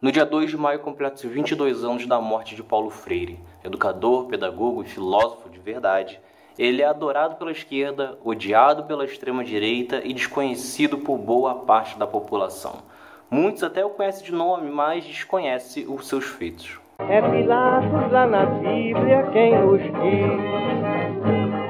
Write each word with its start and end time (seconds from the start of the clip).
No 0.00 0.10
dia 0.10 0.24
2 0.24 0.48
de 0.48 0.56
maio 0.56 0.78
completa-se 0.78 1.28
22 1.28 1.84
anos 1.84 2.06
da 2.06 2.18
morte 2.18 2.56
de 2.56 2.62
Paulo 2.62 2.88
Freire, 2.88 3.38
educador, 3.62 4.24
pedagogo 4.28 4.82
e 4.82 4.86
filósofo 4.86 5.50
de 5.50 5.58
verdade. 5.58 6.18
Ele 6.58 6.80
é 6.80 6.86
adorado 6.86 7.36
pela 7.36 7.52
esquerda, 7.52 8.18
odiado 8.24 8.84
pela 8.84 9.04
extrema-direita 9.04 10.00
e 10.02 10.14
desconhecido 10.14 10.96
por 10.96 11.18
boa 11.18 11.54
parte 11.54 11.98
da 11.98 12.06
população. 12.06 12.76
Muitos 13.30 13.62
até 13.62 13.84
o 13.84 13.90
conhecem 13.90 14.24
de 14.24 14.32
nome, 14.32 14.70
mas 14.70 15.04
desconhecem 15.04 15.86
os 15.86 16.08
seus 16.08 16.24
feitos. 16.24 16.80
É 17.00 17.20
Pilatos 17.20 18.10
lá 18.10 18.26
na 18.26 18.46
Bíblia 18.46 19.28
quem 19.34 19.54
nos 19.54 19.82
diz. 19.82 20.40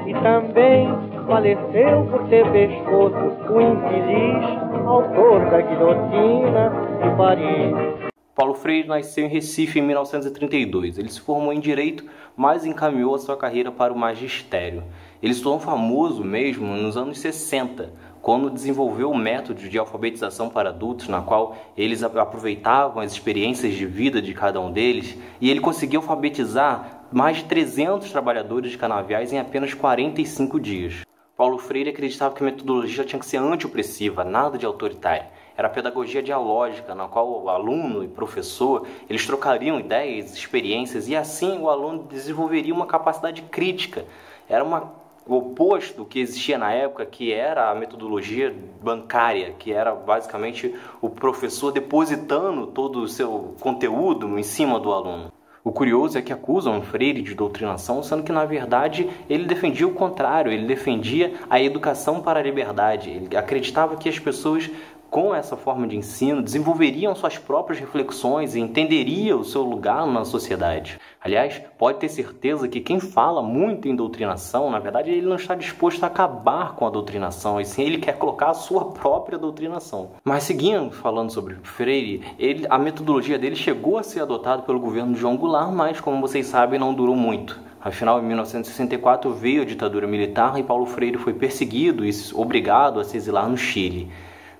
E 0.07 0.13
também 0.23 0.87
faleceu 1.27 2.07
por 2.09 2.29
ter 2.29 2.49
pescoço 2.49 3.53
o 3.53 3.61
infeliz 3.61 4.71
autor 4.87 5.49
da 5.49 5.61
guilhotina 5.61 6.71
de 7.03 7.17
Paris. 7.17 8.00
Paulo 8.33 8.53
Freire 8.53 8.87
nasceu 8.87 9.25
em 9.25 9.29
Recife 9.29 9.79
em 9.79 9.81
1932. 9.81 10.97
Ele 10.97 11.09
se 11.09 11.19
formou 11.19 11.51
em 11.51 11.59
Direito, 11.59 12.05
mas 12.35 12.65
encaminhou 12.65 13.13
a 13.13 13.19
sua 13.19 13.35
carreira 13.35 13.71
para 13.71 13.91
o 13.91 13.97
magistério. 13.97 14.83
Ele 15.21 15.33
se 15.33 15.43
tornou 15.43 15.59
famoso 15.59 16.23
mesmo 16.23 16.65
nos 16.65 16.95
anos 16.95 17.19
60, 17.19 17.91
quando 18.21 18.49
desenvolveu 18.49 19.11
o 19.11 19.17
método 19.17 19.67
de 19.67 19.77
alfabetização 19.77 20.49
para 20.49 20.69
adultos, 20.69 21.09
na 21.09 21.21
qual 21.21 21.57
eles 21.75 22.03
aproveitavam 22.03 23.01
as 23.01 23.11
experiências 23.11 23.73
de 23.73 23.85
vida 23.85 24.21
de 24.21 24.33
cada 24.33 24.61
um 24.61 24.71
deles, 24.71 25.17
e 25.41 25.49
ele 25.49 25.59
conseguiu 25.59 25.99
alfabetizar 25.99 27.07
mais 27.11 27.37
de 27.37 27.43
300 27.45 28.09
trabalhadores 28.11 28.71
de 28.71 28.77
canaviais 28.77 29.33
em 29.33 29.39
apenas 29.39 29.73
45 29.73 30.59
dias. 30.59 31.01
Paulo 31.35 31.57
Freire 31.57 31.89
acreditava 31.89 32.35
que 32.35 32.43
a 32.43 32.45
metodologia 32.45 33.03
tinha 33.03 33.19
que 33.19 33.25
ser 33.25 33.37
antiopressiva, 33.37 34.23
nada 34.23 34.57
de 34.57 34.65
autoritária. 34.65 35.30
Era 35.55 35.67
a 35.67 35.71
pedagogia 35.71 36.23
dialógica, 36.23 36.95
na 36.95 37.07
qual 37.07 37.43
o 37.43 37.49
aluno 37.49 38.03
e 38.03 38.07
professor 38.07 38.87
eles 39.09 39.25
trocariam 39.25 39.79
ideias, 39.79 40.33
experiências 40.33 41.07
e 41.07 41.15
assim 41.15 41.59
o 41.59 41.69
aluno 41.69 42.03
desenvolveria 42.03 42.73
uma 42.73 42.85
capacidade 42.85 43.41
crítica. 43.43 44.05
Era 44.49 44.63
uma, 44.63 44.91
o 45.25 45.35
oposto 45.37 45.97
do 45.97 46.05
que 46.05 46.19
existia 46.19 46.57
na 46.57 46.71
época, 46.71 47.05
que 47.05 47.31
era 47.31 47.69
a 47.69 47.75
metodologia 47.75 48.55
bancária, 48.81 49.53
que 49.57 49.71
era 49.71 49.93
basicamente 49.93 50.73
o 51.01 51.09
professor 51.09 51.71
depositando 51.71 52.67
todo 52.67 53.01
o 53.01 53.07
seu 53.07 53.55
conteúdo 53.59 54.39
em 54.39 54.43
cima 54.43 54.79
do 54.79 54.91
aluno. 54.91 55.31
O 55.63 55.71
curioso 55.71 56.17
é 56.17 56.23
que 56.23 56.33
acusam 56.33 56.81
Freire 56.81 57.21
de 57.21 57.35
doutrinação, 57.35 58.01
sendo 58.01 58.23
que 58.23 58.31
na 58.31 58.45
verdade 58.45 59.07
ele 59.29 59.45
defendia 59.45 59.87
o 59.87 59.93
contrário, 59.93 60.51
ele 60.51 60.65
defendia 60.65 61.35
a 61.47 61.61
educação 61.61 62.19
para 62.19 62.39
a 62.39 62.43
liberdade. 62.43 63.11
Ele 63.11 63.37
acreditava 63.37 63.95
que 63.95 64.09
as 64.09 64.17
pessoas 64.17 64.71
com 65.11 65.35
essa 65.35 65.57
forma 65.57 65.85
de 65.85 65.97
ensino 65.97 66.41
desenvolveriam 66.41 67.13
suas 67.13 67.37
próprias 67.37 67.81
reflexões 67.81 68.55
e 68.55 68.61
entenderiam 68.61 69.41
o 69.41 69.43
seu 69.43 69.61
lugar 69.61 70.07
na 70.07 70.23
sociedade. 70.23 70.97
Aliás, 71.19 71.61
pode 71.77 71.99
ter 71.99 72.07
certeza 72.07 72.65
que 72.65 72.79
quem 72.79 72.97
fala 72.97 73.43
muito 73.43 73.89
em 73.89 73.95
doutrinação, 73.95 74.71
na 74.71 74.79
verdade, 74.79 75.11
ele 75.11 75.27
não 75.27 75.35
está 75.35 75.53
disposto 75.53 76.01
a 76.05 76.07
acabar 76.07 76.75
com 76.75 76.87
a 76.87 76.89
doutrinação, 76.89 77.59
e 77.59 77.65
sim 77.65 77.83
ele 77.83 77.97
quer 77.97 78.17
colocar 78.17 78.51
a 78.51 78.53
sua 78.53 78.85
própria 78.85 79.37
doutrinação. 79.37 80.11
Mas 80.23 80.43
seguindo 80.43 80.91
falando 80.91 81.29
sobre 81.29 81.55
Freire, 81.61 82.23
ele, 82.39 82.65
a 82.69 82.79
metodologia 82.79 83.37
dele 83.37 83.57
chegou 83.57 83.97
a 83.97 84.03
ser 84.03 84.21
adotada 84.21 84.61
pelo 84.61 84.79
governo 84.79 85.13
de 85.13 85.19
João 85.19 85.35
Goulart, 85.35 85.73
mas 85.73 85.99
como 85.99 86.21
vocês 86.21 86.45
sabem, 86.45 86.79
não 86.79 86.93
durou 86.93 87.17
muito. 87.17 87.59
Afinal, 87.81 88.21
em 88.21 88.25
1964 88.25 89.33
veio 89.33 89.63
a 89.63 89.65
ditadura 89.65 90.07
militar 90.07 90.57
e 90.57 90.63
Paulo 90.63 90.85
Freire 90.85 91.17
foi 91.17 91.33
perseguido 91.33 92.05
e 92.05 92.11
obrigado 92.33 92.97
a 92.97 93.03
se 93.03 93.17
exilar 93.17 93.49
no 93.49 93.57
Chile. 93.57 94.09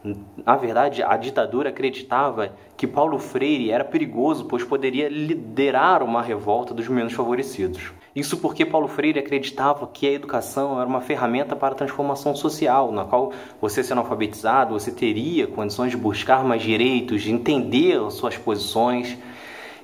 Na 0.03 0.55
verdade, 0.55 1.03
a 1.03 1.15
ditadura 1.15 1.69
acreditava 1.69 2.53
que 2.75 2.87
Paulo 2.87 3.19
Freire 3.19 3.69
era 3.69 3.83
perigoso, 3.83 4.45
pois 4.45 4.63
poderia 4.63 5.07
liderar 5.07 6.01
uma 6.01 6.21
revolta 6.21 6.73
dos 6.73 6.87
menos 6.87 7.13
favorecidos. 7.13 7.93
Isso 8.15 8.37
porque 8.37 8.65
Paulo 8.65 8.87
Freire 8.87 9.19
acreditava 9.19 9.87
que 9.87 10.07
a 10.07 10.11
educação 10.11 10.79
era 10.79 10.89
uma 10.89 11.01
ferramenta 11.01 11.55
para 11.55 11.73
a 11.73 11.77
transformação 11.77 12.35
social, 12.35 12.91
na 12.91 13.05
qual 13.05 13.31
você 13.61 13.83
sendo 13.83 13.99
alfabetizado, 13.99 14.73
você 14.73 14.91
teria 14.91 15.45
condições 15.45 15.91
de 15.91 15.97
buscar 15.97 16.43
mais 16.43 16.63
direitos, 16.63 17.21
de 17.21 17.31
entender 17.31 18.01
as 18.01 18.15
suas 18.15 18.37
posições 18.37 19.17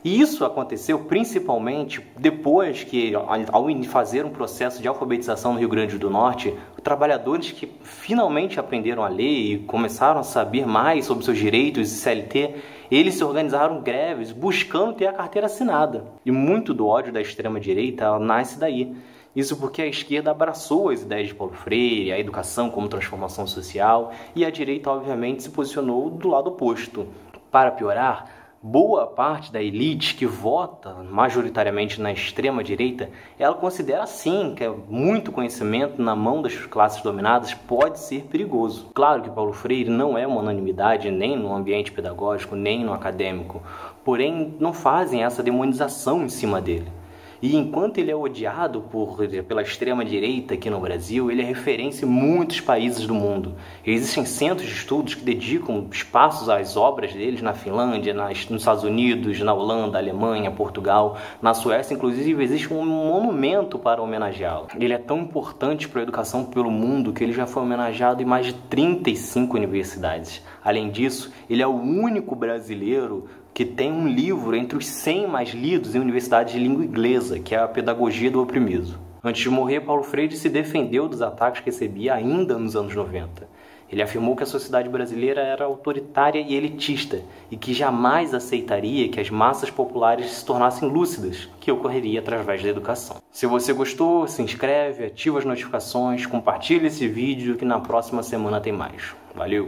e 0.08 0.22
isso 0.22 0.46
aconteceu 0.46 1.00
principalmente 1.00 2.02
depois 2.18 2.82
que, 2.82 3.14
ao 3.14 3.68
fazer 3.90 4.24
um 4.24 4.30
processo 4.30 4.82
de 4.82 4.88
alfabetização 4.88 5.52
no 5.52 5.60
Rio 5.60 5.68
Grande 5.68 5.98
do 5.98 6.10
Norte, 6.10 6.56
trabalhadores 6.82 7.52
que 7.52 7.70
finalmente 7.84 8.58
aprenderam 8.58 9.04
a 9.04 9.10
ler 9.10 9.28
e 9.28 9.58
começaram 9.66 10.22
a 10.22 10.24
saber 10.24 10.66
mais 10.66 11.04
sobre 11.04 11.26
seus 11.26 11.38
direitos 11.38 11.92
e 11.92 11.96
CLT, 11.96 12.56
eles 12.90 13.16
se 13.16 13.24
organizaram 13.26 13.82
greves 13.82 14.32
buscando 14.32 14.94
ter 14.94 15.08
a 15.08 15.12
carteira 15.12 15.48
assinada. 15.48 16.06
E 16.26 16.32
muito 16.32 16.74
do 16.74 16.88
ódio 16.88 17.12
da 17.12 17.20
extrema-direita 17.20 18.18
nasce 18.18 18.58
daí. 18.58 18.96
Isso 19.36 19.58
porque 19.58 19.82
a 19.82 19.88
esquerda 19.88 20.32
abraçou 20.32 20.88
as 20.88 21.02
ideias 21.02 21.28
de 21.28 21.36
Paulo 21.36 21.52
Freire, 21.52 22.14
a 22.14 22.20
educação 22.20 22.70
como 22.70 22.88
transformação 22.88 23.46
social, 23.46 24.14
e 24.34 24.46
a 24.46 24.50
direita, 24.50 24.90
obviamente, 24.90 25.44
se 25.44 25.50
posicionou 25.50 26.10
do 26.10 26.30
lado 26.30 26.48
oposto. 26.48 27.08
Para 27.52 27.72
piorar, 27.72 28.38
boa 28.62 29.08
parte 29.08 29.52
da 29.52 29.62
elite 29.62 30.16
que 30.16 30.26
vota 30.26 30.94
majoritariamente 31.04 32.02
na 32.02 32.12
extrema 32.12 32.64
direita, 32.64 33.10
ela 33.38 33.56
considera 33.56 34.06
sim 34.06 34.54
que 34.56 34.68
muito 34.68 35.32
conhecimento 35.32 36.02
na 36.02 36.16
mão 36.16 36.42
das 36.42 36.56
classes 36.66 37.02
dominadas 37.02 37.54
pode 37.54 38.00
ser 38.00 38.24
perigoso. 38.24 38.90
Claro 38.94 39.22
que 39.22 39.30
Paulo 39.30 39.54
Freire 39.54 39.90
não 39.90 40.18
é 40.18 40.26
uma 40.26 40.42
unanimidade 40.42 41.12
nem 41.12 41.38
no 41.38 41.56
ambiente 41.56 41.92
pedagógico, 41.92 42.56
nem 42.56 42.84
no 42.84 42.94
acadêmico, 42.94 43.62
porém 44.04 44.56
não 44.60 44.74
fazem 44.74 45.24
essa 45.24 45.44
demonização 45.44 46.24
em 46.24 46.30
cima 46.30 46.60
dele. 46.60 46.97
E 47.42 47.56
enquanto 47.56 48.00
ele 48.00 48.10
é 48.10 48.16
odiado 48.16 48.82
por, 48.82 49.18
pela 49.48 49.62
extrema-direita 49.62 50.56
aqui 50.56 50.70
no 50.70 50.80
Brasil, 50.80 51.30
ele 51.30 51.42
é 51.42 51.46
referência 51.46 52.06
em 52.06 52.10
muitos 52.10 52.60
países 52.60 53.06
do 53.06 53.14
mundo. 53.14 53.54
Existem 53.86 54.26
centros 54.26 54.68
de 54.68 54.74
estudos 54.74 55.14
que 55.14 55.24
dedicam 55.24 55.88
espaços 55.92 56.50
às 56.50 56.76
obras 56.76 57.14
deles 57.14 57.42
na 57.42 57.54
Finlândia, 57.54 58.14
nas, 58.14 58.50
nos 58.50 58.62
Estados 58.62 58.84
Unidos, 58.84 59.40
na 59.40 59.54
Holanda, 59.54 59.98
Alemanha, 59.98 60.50
Portugal, 60.50 61.18
na 61.42 61.54
Suécia, 61.54 61.94
inclusive 61.94 62.44
existe 62.44 62.74
um 62.74 62.86
monumento 62.86 63.78
para 63.78 64.02
homenageá-lo. 64.02 64.68
Ele 64.80 64.94
é 64.94 64.98
tão 64.98 65.20
importante 65.20 65.88
para 65.88 66.02
a 66.02 66.04
educação 66.04 66.46
pelo 66.46 66.72
mundo 66.72 67.14
que 67.14 67.24
ele 67.24 67.34
já 67.34 67.46
foi 67.46 67.62
homenageado 67.62 68.22
em 68.22 68.26
mais 68.26 68.48
de 68.48 68.54
35 68.54 69.56
universidades. 69.56 70.42
Além 70.64 70.90
disso, 70.90 71.32
ele 71.50 71.62
é 71.62 71.68
o 71.68 71.76
único 71.76 72.36
brasileiro 72.36 73.28
que 73.58 73.66
tem 73.66 73.92
um 73.92 74.08
livro 74.08 74.56
entre 74.56 74.78
os 74.78 74.86
100 74.86 75.26
mais 75.26 75.50
lidos 75.50 75.96
em 75.96 76.00
universidades 76.00 76.54
de 76.54 76.60
língua 76.60 76.86
inglesa, 76.86 77.40
que 77.40 77.56
é 77.56 77.58
a 77.58 77.68
Pedagogia 77.68 78.30
do 78.30 78.40
Oprimido. 78.40 79.00
Antes 79.24 79.42
de 79.42 79.50
morrer, 79.50 79.80
Paulo 79.80 80.04
Freire 80.04 80.38
se 80.38 80.48
defendeu 80.48 81.10
dos 81.10 81.24
ataques 81.24 81.62
que 81.62 81.72
recebia 81.72 82.14
ainda 82.14 82.56
nos 82.56 82.76
anos 82.76 82.94
90. 82.94 83.50
Ele 83.92 84.04
afirmou 84.04 84.36
que 84.36 84.44
a 84.44 84.46
sociedade 84.46 84.88
brasileira 84.88 85.42
era 85.42 85.66
autoritária 85.66 86.40
e 86.40 86.54
elitista 86.54 87.24
e 87.50 87.58
que 87.58 87.74
jamais 87.74 88.32
aceitaria 88.36 89.10
que 89.10 89.20
as 89.20 89.32
massas 89.32 89.72
populares 89.72 90.30
se 90.30 90.46
tornassem 90.46 90.88
lúcidas, 90.88 91.50
que 91.60 91.72
ocorreria 91.72 92.20
através 92.20 92.62
da 92.62 92.70
educação. 92.70 93.18
Se 93.32 93.48
você 93.48 93.74
gostou, 93.74 94.28
se 94.28 94.40
inscreve, 94.44 95.04
ativa 95.06 95.40
as 95.40 95.46
notificações, 95.46 96.28
compartilhe 96.28 96.86
esse 96.86 97.08
vídeo 97.08 97.58
que 97.58 97.66
na 97.66 97.80
próxima 97.80 98.22
semana 98.22 98.62
tem 98.62 98.72
mais. 98.72 99.16
Valeu! 99.34 99.56